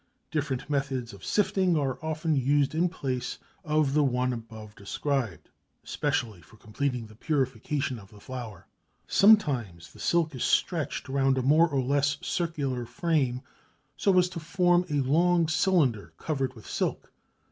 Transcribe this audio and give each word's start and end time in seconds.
Different 0.31 0.67
methods 0.67 1.13
of 1.13 1.23
sifting 1.23 1.77
are 1.77 2.03
often 2.03 2.35
used 2.35 2.73
in 2.73 2.89
place 2.89 3.37
of 3.63 3.93
the 3.93 4.03
one 4.03 4.33
above 4.33 4.73
described, 4.75 5.51
especially 5.83 6.41
for 6.41 6.57
completing 6.57 7.05
the 7.05 7.13
purification 7.13 7.99
of 7.99 8.09
the 8.09 8.19
flour. 8.19 8.65
Sometimes 9.05 9.93
the 9.93 9.99
silk 9.99 10.33
is 10.33 10.43
stretched 10.43 11.07
round 11.07 11.37
a 11.37 11.43
more 11.43 11.69
or 11.69 11.81
less 11.83 12.17
circular 12.23 12.87
frame 12.87 13.41
so 13.95 14.17
as 14.17 14.27
to 14.29 14.39
form 14.39 14.85
a 14.89 15.01
long 15.01 15.47
cylinder 15.47 16.13
covered 16.17 16.55
with 16.55 16.65
silk. 16.65 17.11